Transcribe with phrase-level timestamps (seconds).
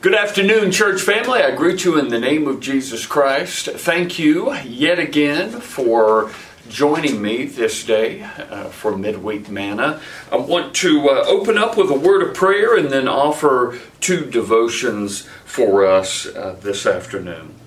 [0.00, 1.42] Good afternoon, church family.
[1.42, 3.66] I greet you in the name of Jesus Christ.
[3.66, 6.30] Thank you yet again for
[6.68, 10.00] joining me this day uh, for midweek manna.
[10.30, 14.30] I want to uh, open up with a word of prayer and then offer two
[14.30, 17.57] devotions for us uh, this afternoon.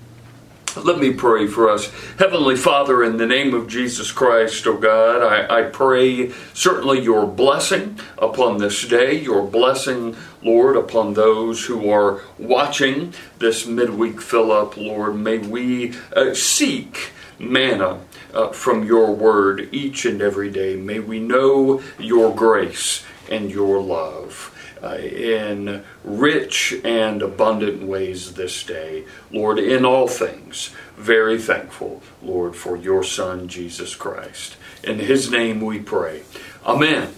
[0.76, 1.90] Let me pray for us.
[2.18, 7.00] Heavenly Father, in the name of Jesus Christ, O oh God, I, I pray certainly
[7.00, 14.22] your blessing upon this day, your blessing, Lord, upon those who are watching this midweek
[14.22, 15.16] fill up, Lord.
[15.16, 18.00] May we uh, seek manna
[18.32, 20.76] uh, from your word each and every day.
[20.76, 24.48] May we know your grace and your love.
[24.82, 29.04] Uh, in rich and abundant ways this day.
[29.30, 34.56] Lord, in all things, very thankful, Lord, for your Son, Jesus Christ.
[34.82, 36.24] In his name we pray.
[36.66, 37.14] Amen.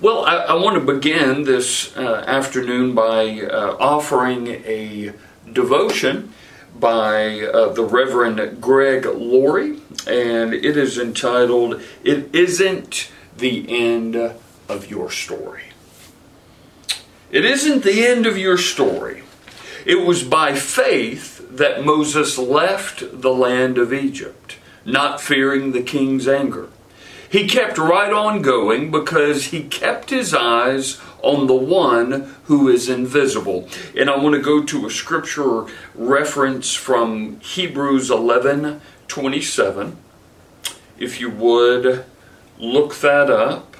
[0.00, 5.12] Well, I, I want to begin this uh, afternoon by uh, offering a
[5.50, 6.32] devotion
[6.78, 14.16] by uh, the Reverend Greg Laurie, and it is entitled, It Isn't the End
[14.68, 15.65] of Your Story.
[17.30, 19.22] It isn't the end of your story.
[19.84, 26.28] It was by faith that Moses left the land of Egypt, not fearing the king's
[26.28, 26.68] anger.
[27.28, 32.88] He kept right on going because he kept his eyes on the one who is
[32.88, 33.68] invisible.
[33.96, 39.96] And I want to go to a scripture reference from Hebrews 11 27.
[40.98, 42.04] If you would
[42.58, 43.76] look that up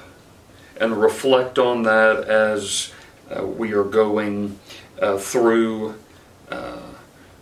[0.79, 2.93] and reflect on that as
[3.41, 4.59] we are going
[5.01, 5.95] uh, through
[6.49, 6.79] uh,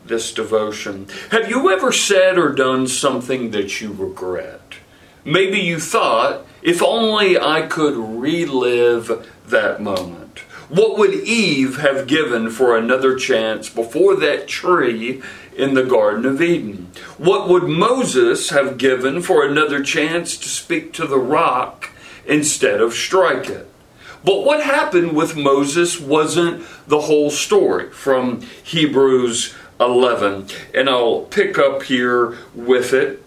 [0.05, 1.07] this devotion.
[1.31, 4.75] Have you ever said or done something that you regret?
[5.23, 10.39] Maybe you thought, if only I could relive that moment.
[10.69, 15.21] What would Eve have given for another chance before that tree
[15.55, 16.91] in the Garden of Eden?
[17.17, 21.91] What would Moses have given for another chance to speak to the rock
[22.25, 23.67] instead of strike it?
[24.25, 30.47] But what happened with Moses wasn't the whole story from Hebrews 11.
[30.73, 33.23] And I'll pick up here with it.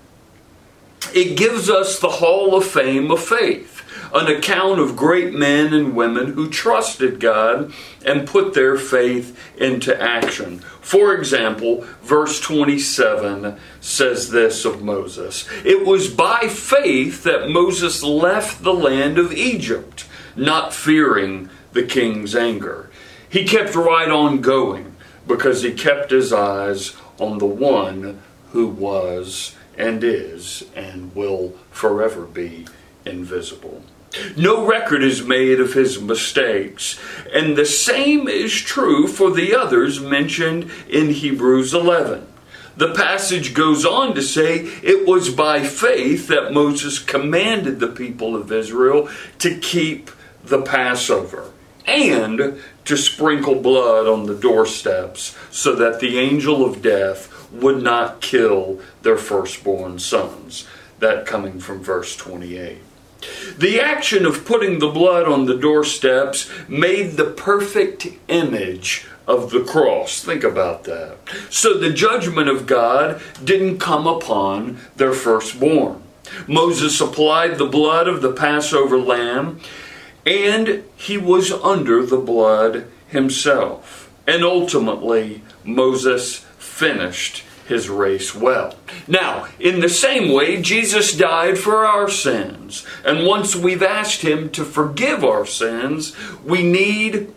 [1.14, 3.78] It gives us the Hall of Fame of faith
[4.14, 7.72] an account of great men and women who trusted God
[8.04, 10.60] and put their faith into action.
[10.80, 18.62] For example, verse 27 says this of Moses It was by faith that Moses left
[18.62, 20.06] the land of Egypt
[20.38, 22.90] not fearing the king's anger.
[23.28, 28.22] He kept right on going because he kept his eyes on the one
[28.52, 32.66] who was and is and will forever be
[33.04, 33.82] invisible.
[34.36, 36.98] No record is made of his mistakes,
[37.32, 42.26] and the same is true for the others mentioned in Hebrews 11.
[42.76, 48.34] The passage goes on to say it was by faith that Moses commanded the people
[48.34, 49.10] of Israel
[49.40, 50.10] to keep
[50.48, 51.52] the Passover
[51.86, 58.20] and to sprinkle blood on the doorsteps so that the angel of death would not
[58.20, 60.66] kill their firstborn sons.
[60.98, 62.78] That coming from verse 28.
[63.56, 69.64] The action of putting the blood on the doorsteps made the perfect image of the
[69.64, 70.22] cross.
[70.22, 71.16] Think about that.
[71.50, 76.02] So the judgment of God didn't come upon their firstborn.
[76.46, 79.60] Moses applied the blood of the Passover lamb
[80.28, 84.12] and he was under the blood himself.
[84.26, 88.76] And ultimately, Moses finished his race well.
[89.06, 92.86] Now, in the same way, Jesus died for our sins.
[93.04, 96.14] And once we've asked him to forgive our sins,
[96.44, 97.32] we need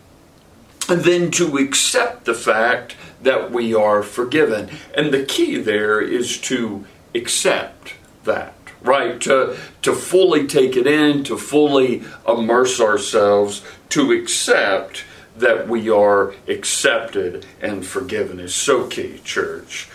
[0.88, 4.68] then to accept the fact that we are forgiven.
[4.94, 9.20] And the key there is to accept that right?
[9.22, 15.04] To, to fully take it in, to fully immerse ourselves, to accept
[15.36, 19.88] that we are accepted and forgiven is so key, church.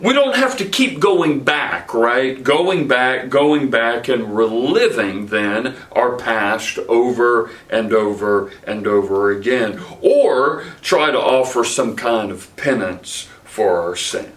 [0.00, 2.42] We don't have to keep going back, right?
[2.42, 9.80] Going back, going back, and reliving then our past over and over and over again.
[10.02, 14.32] Or try to offer some kind of penance for our sin.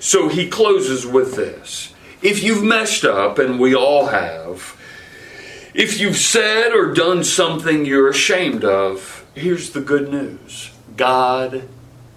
[0.00, 1.92] So he closes with this
[2.26, 4.76] if you've messed up, and we all have,
[5.74, 10.72] if you've said or done something you're ashamed of, here's the good news.
[10.96, 11.68] God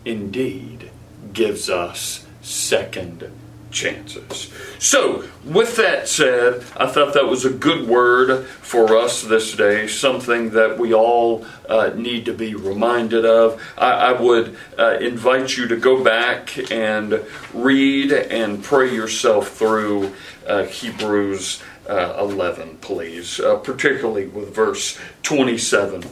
[0.04, 0.90] indeed
[1.32, 3.32] gives us second
[3.72, 4.54] chances.
[4.80, 9.88] So, with that said, I thought that was a good word for us this day,
[9.88, 13.62] something that we all uh, need to be reminded of.
[13.78, 17.24] I, I would uh, invite you to go back and
[17.54, 20.14] read and pray yourself through
[20.48, 26.04] uh, Hebrews uh, 11, please, uh, particularly with verse 27.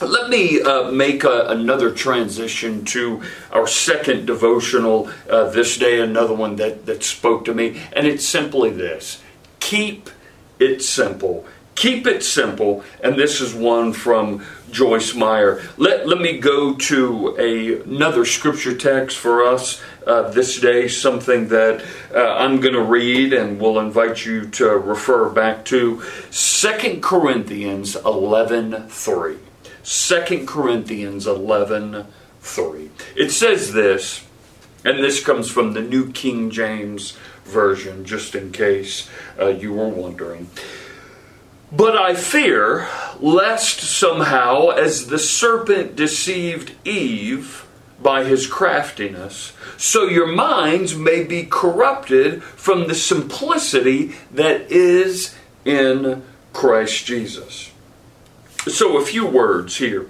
[0.00, 6.34] Let me uh, make a, another transition to our second devotional uh, this day, another
[6.34, 9.20] one that, that spoke to me, and it's simply this
[9.58, 10.10] Keep
[10.60, 11.44] it simple.
[11.74, 15.62] Keep it simple, and this is one from Joyce Meyer.
[15.76, 21.48] Let, let me go to a, another scripture text for us uh, this day, something
[21.48, 21.84] that
[22.14, 26.02] uh, I'm going to read and will invite you to refer back to.
[26.30, 29.36] Second Corinthians 11 3.
[29.88, 32.04] 2 Corinthians 11
[32.42, 32.90] 3.
[33.16, 34.22] It says this,
[34.84, 39.08] and this comes from the New King James Version, just in case
[39.40, 40.50] uh, you were wondering.
[41.72, 42.86] But I fear
[43.18, 47.66] lest somehow, as the serpent deceived Eve
[48.02, 56.22] by his craftiness, so your minds may be corrupted from the simplicity that is in
[56.52, 57.70] Christ Jesus.
[58.66, 60.06] So, a few words here.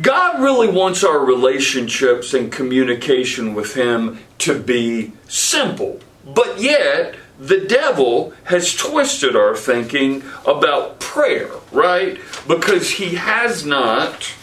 [0.00, 7.60] God really wants our relationships and communication with Him to be simple, but yet the
[7.60, 12.20] devil has twisted our thinking about prayer, right?
[12.46, 14.34] Because he has not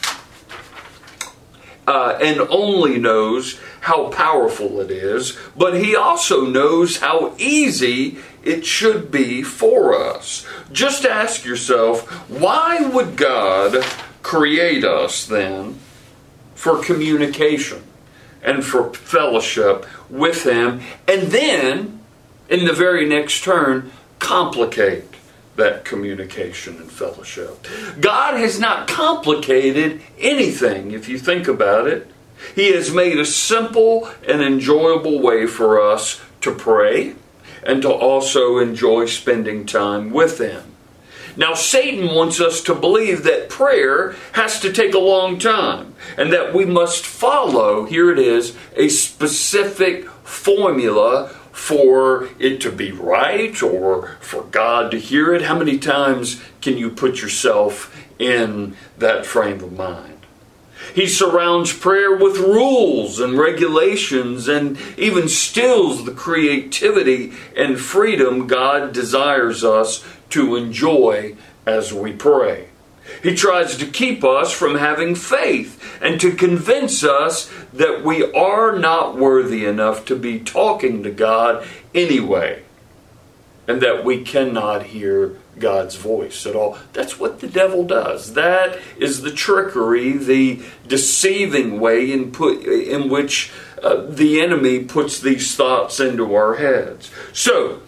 [1.87, 8.65] uh, and only knows how powerful it is, but he also knows how easy it
[8.65, 10.45] should be for us.
[10.71, 13.83] Just ask yourself why would God
[14.23, 15.77] create us then
[16.55, 17.83] for communication
[18.41, 21.99] and for fellowship with Him, and then
[22.49, 25.03] in the very next turn, complicate
[25.55, 27.65] that communication and fellowship?
[27.99, 32.09] God has not complicated anything, if you think about it.
[32.55, 37.15] He has made a simple and enjoyable way for us to pray
[37.63, 40.73] and to also enjoy spending time with them.
[41.37, 46.33] Now, Satan wants us to believe that prayer has to take a long time and
[46.33, 53.61] that we must follow, here it is, a specific formula for it to be right
[53.61, 55.43] or for God to hear it.
[55.43, 60.16] How many times can you put yourself in that frame of mind?
[60.97, 68.93] He surrounds prayer with rules and regulations and even stills the creativity and freedom God
[68.93, 71.35] desires us to enjoy
[71.67, 72.69] as we pray.
[73.21, 78.79] He tries to keep us from having faith and to convince us that we are
[78.79, 82.63] not worthy enough to be talking to God anyway
[83.67, 86.77] and that we cannot hear God's voice at all.
[86.93, 88.33] That's what the devil does.
[88.33, 93.51] That is the trickery, the deceiving way in, put, in which
[93.81, 97.11] uh, the enemy puts these thoughts into our heads.
[97.33, 97.81] So,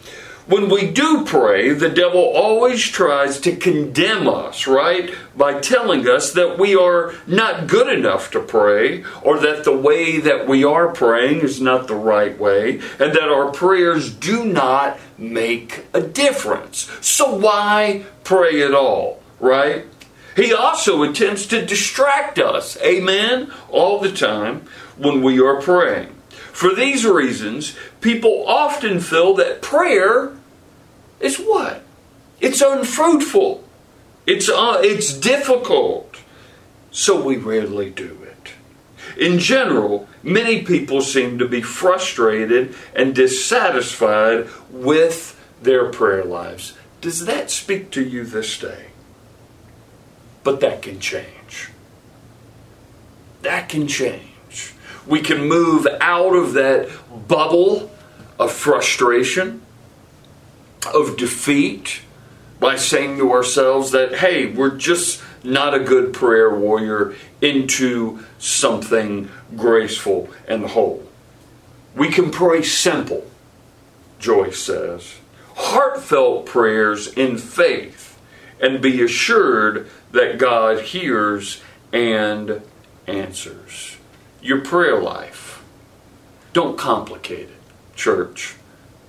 [0.49, 5.13] when we do pray, the devil always tries to condemn us, right?
[5.37, 10.19] By telling us that we are not good enough to pray, or that the way
[10.19, 14.99] that we are praying is not the right way, and that our prayers do not
[15.19, 16.89] make a difference.
[16.99, 19.85] So why pray at all, right?
[20.35, 24.67] He also attempts to distract us, amen, all the time
[24.97, 26.15] when we are praying.
[26.31, 30.33] For these reasons, people often feel that prayer
[31.19, 31.83] is what?
[32.39, 33.63] It's unfruitful.
[34.25, 36.17] It's, uh, it's difficult.
[36.91, 38.53] So we rarely do it.
[39.17, 46.73] In general, many people seem to be frustrated and dissatisfied with their prayer lives.
[47.01, 48.87] Does that speak to you this day?
[50.43, 51.69] But that can change.
[53.41, 54.73] That can change.
[55.05, 56.89] We can move out of that
[57.27, 57.91] bubble
[58.37, 59.61] of frustration
[60.93, 62.01] of defeat
[62.59, 69.29] by saying to ourselves that, hey, we're just not a good prayer warrior into something
[69.55, 71.03] graceful and whole.
[71.95, 73.25] We can pray simple,
[74.19, 75.15] Joyce says,
[75.55, 78.19] heartfelt prayers in faith,
[78.61, 81.61] and be assured that God hears
[81.93, 82.61] and
[83.07, 83.97] answers.
[84.41, 85.63] Your prayer life.
[86.51, 87.61] Don't complicate it,
[87.95, 88.55] church.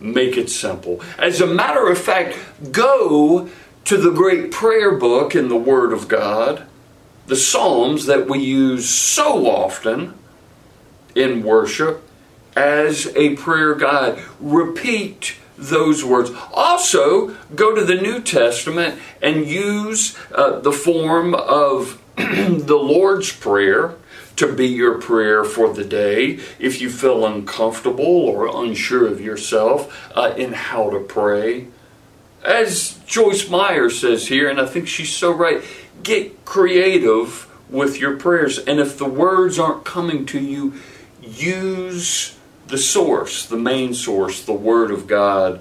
[0.00, 1.00] Make it simple.
[1.18, 2.36] As a matter of fact,
[2.72, 3.50] go
[3.84, 6.66] to the great prayer book in the Word of God,
[7.26, 10.14] the Psalms that we use so often
[11.14, 12.02] in worship,
[12.56, 14.22] as a prayer guide.
[14.40, 16.30] Repeat those words.
[16.52, 23.94] Also, go to the New Testament and use uh, the form of the Lord's Prayer
[24.40, 30.10] to be your prayer for the day if you feel uncomfortable or unsure of yourself
[30.16, 31.66] uh, in how to pray.
[32.42, 35.62] As Joyce Meyer says here, and I think she's so right,
[36.02, 38.58] get creative with your prayers.
[38.58, 40.72] And if the words aren't coming to you,
[41.22, 42.34] use
[42.68, 45.60] the source, the main source, the Word of God,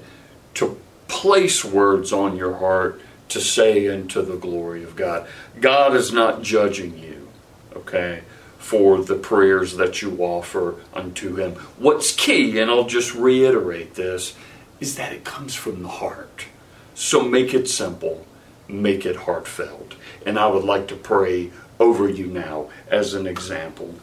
[0.54, 5.28] to place words on your heart to say into the glory of God.
[5.60, 7.28] God is not judging you,
[7.76, 8.24] okay,
[8.60, 11.54] for the prayers that you offer unto Him.
[11.78, 14.36] What's key, and I'll just reiterate this,
[14.80, 16.46] is that it comes from the heart.
[16.94, 18.28] So make it simple,
[18.68, 19.96] make it heartfelt.
[20.25, 23.96] And I would like to pray over you now as an example.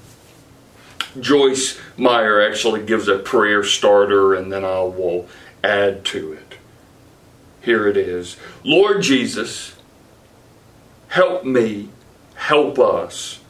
[1.21, 5.29] Joyce Meyer actually gives a prayer starter, and then I will
[5.63, 6.59] add to it.
[7.61, 9.75] Here it is Lord Jesus,
[11.09, 11.91] help me,
[12.35, 13.41] help us.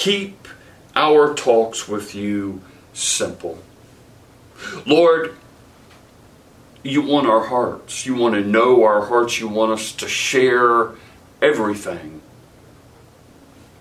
[0.00, 0.48] Keep
[0.96, 2.62] our talks with you
[2.94, 3.58] simple.
[4.86, 5.36] Lord,
[6.82, 8.06] you want our hearts.
[8.06, 9.38] You want to know our hearts.
[9.40, 10.92] You want us to share
[11.42, 12.22] everything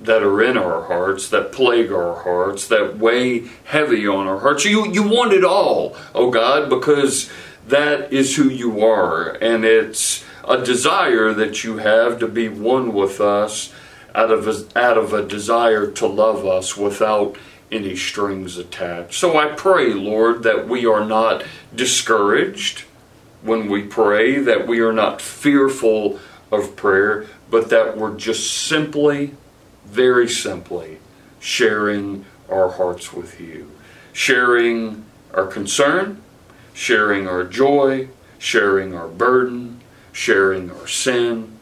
[0.02, 4.66] that are in our hearts, that plague our hearts, that weigh heavy on our hearts.
[4.66, 7.32] You, you want it all, oh God, because
[7.66, 9.38] that is who you are.
[9.42, 13.74] And it's a desire that you have to be one with us
[14.20, 17.38] out of a, out of a desire to love us without
[17.72, 19.14] any strings attached.
[19.14, 22.84] So I pray, Lord, that we are not discouraged
[23.42, 26.20] when we pray, that we are not fearful
[26.52, 29.36] of prayer, but that we're just simply
[29.86, 30.98] very simply
[31.40, 33.72] sharing our hearts with you,
[34.12, 36.22] sharing our concern,
[36.74, 39.80] sharing our joy, sharing our burden,
[40.12, 41.58] sharing our sin.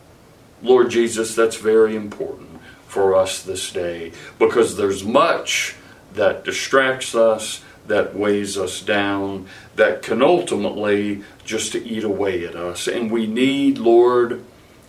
[0.63, 2.46] Lord Jesus, that's very important
[2.87, 5.75] for us this day because there's much
[6.13, 12.55] that distracts us, that weighs us down, that can ultimately just to eat away at
[12.55, 12.87] us.
[12.87, 14.43] And we need, Lord,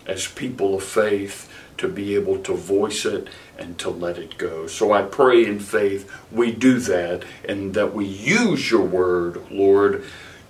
[0.07, 4.67] as people of faith, to be able to voice it and to let it go.
[4.67, 10.05] So I pray in faith we do that and that we use your word, Lord,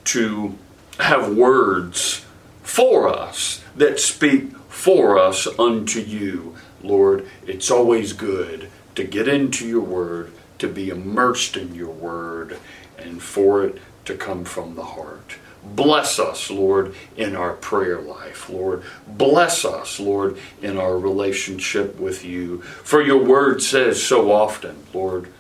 [0.05, 0.59] to
[0.99, 2.25] have words
[2.63, 6.57] for us that speak for us unto you.
[6.83, 12.59] Lord, it's always good to get into your word, to be immersed in your word,
[12.99, 15.37] and for it to come from the heart.
[15.63, 18.83] Bless us, Lord, in our prayer life, Lord.
[19.07, 22.63] Bless us, Lord, in our relationship with you.
[22.63, 25.33] For your word says so often, Lord,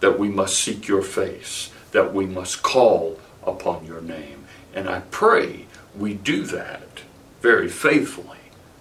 [0.00, 4.46] that we must seek your face, that we must call upon your name.
[4.74, 7.02] And I pray we do that
[7.40, 8.39] very faithfully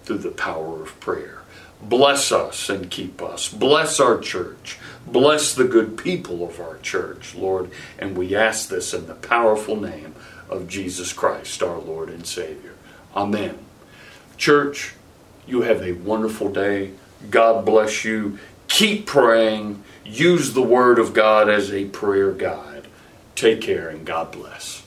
[0.09, 1.43] through the power of prayer.
[1.83, 3.47] Bless us and keep us.
[3.47, 4.79] Bless our church.
[5.05, 7.69] Bless the good people of our church, Lord.
[7.99, 10.15] And we ask this in the powerful name
[10.49, 12.73] of Jesus Christ, our Lord and Savior.
[13.15, 13.59] Amen.
[14.35, 14.95] Church,
[15.45, 16.93] you have a wonderful day.
[17.29, 18.39] God bless you.
[18.67, 19.83] Keep praying.
[20.03, 22.87] Use the Word of God as a prayer guide.
[23.35, 24.81] Take care and God bless.